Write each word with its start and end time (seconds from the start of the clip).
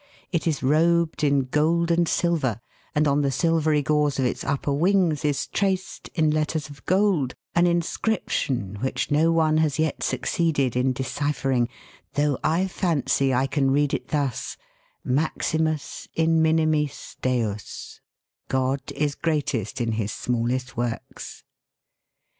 It 0.31 0.47
is 0.47 0.63
robed 0.63 1.23
in 1.23 1.41
gold 1.43 1.91
and 1.91 2.07
silver, 2.07 2.59
and 2.95 3.07
on 3.07 3.21
the 3.21 3.29
silvery 3.29 3.83
gauze 3.83 4.17
of 4.17 4.25
its 4.25 4.43
upper 4.43 4.73
wings 4.73 5.23
is 5.23 5.45
traced, 5.45 6.07
in 6.15 6.31
letters 6.31 6.71
of 6.71 6.83
gold, 6.87 7.35
an 7.53 7.67
inscrip 7.67 8.27
tion 8.29 8.77
which 8.81 9.11
no 9.11 9.31
one 9.31 9.57
has 9.57 9.77
yet 9.77 10.01
succeeded 10.01 10.75
in 10.75 10.91
deciphering, 10.91 11.69
though 12.15 12.39
I 12.43 12.65
fancy 12.67 13.31
I 13.31 13.45
can 13.45 13.69
read 13.69 13.93
it 13.93 14.07
thus: 14.07 14.57
Maximus 15.03 16.07
in 16.15 16.41
minimis 16.41 17.15
Deus 17.21 18.01
(God 18.47 18.81
is 18.95 19.13
greatest 19.13 19.79
in 19.79 19.91
His 19.91 20.11
smallest 20.11 20.75
works). 20.75 21.43